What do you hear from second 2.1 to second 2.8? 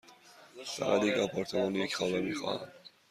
می خواهم.